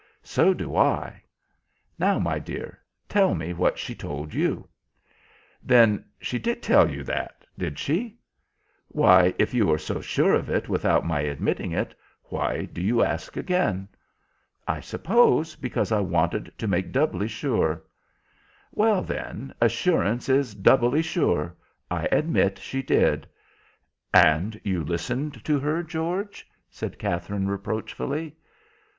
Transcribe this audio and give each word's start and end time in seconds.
So 0.23 0.51
do 0.55 0.75
I. 0.75 1.21
Now, 1.99 2.17
my 2.17 2.39
dear, 2.39 2.79
tell 3.07 3.35
me 3.35 3.53
what 3.53 3.77
she 3.77 3.93
told 3.93 4.33
you." 4.33 4.67
"Then 5.61 6.03
she 6.19 6.39
did 6.39 6.63
tell 6.63 6.89
you 6.89 7.03
that, 7.03 7.45
did 7.55 7.77
she?" 7.77 8.17
"Why, 8.87 9.35
if 9.37 9.53
you 9.53 9.71
are 9.71 9.77
so 9.77 10.01
sure 10.01 10.33
of 10.33 10.49
it 10.49 10.67
without 10.67 11.05
my 11.05 11.19
admitting 11.21 11.71
it, 11.71 11.93
why 12.23 12.65
do 12.65 12.81
you 12.81 13.03
ask 13.03 13.37
again?" 13.37 13.87
"I 14.67 14.79
suppose 14.79 15.55
because 15.55 15.91
I 15.91 15.99
wanted 15.99 16.51
to 16.57 16.67
make 16.67 16.91
doubly 16.91 17.27
sure." 17.27 17.83
"Well, 18.71 19.03
then, 19.03 19.53
assurance 19.61 20.29
is 20.29 20.55
doubly 20.55 21.03
sure. 21.03 21.55
I 21.91 22.07
admit 22.11 22.57
she 22.57 22.81
did." 22.81 23.27
"And 24.15 24.59
you 24.63 24.83
listened 24.83 25.45
to 25.45 25.59
her, 25.59 25.83
George?" 25.83 26.49
said 26.71 26.97
Katherine, 26.97 27.47
reproachfully. 27.47 28.35